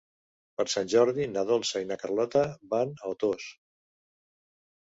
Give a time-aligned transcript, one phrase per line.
[0.59, 3.47] Per Sant Jordi na Dolça i na Carlota van a Otos.